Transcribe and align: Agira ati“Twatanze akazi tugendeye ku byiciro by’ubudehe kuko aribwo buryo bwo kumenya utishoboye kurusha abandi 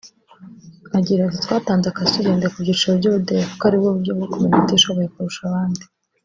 Agira 0.97 1.21
ati“Twatanze 1.25 1.85
akazi 1.89 2.11
tugendeye 2.15 2.51
ku 2.53 2.59
byiciro 2.63 2.93
by’ubudehe 2.99 3.43
kuko 3.49 3.63
aribwo 3.65 3.89
buryo 3.95 4.11
bwo 4.17 4.27
kumenya 4.31 4.59
utishoboye 4.61 5.07
kurusha 5.13 5.43
abandi 5.49 5.83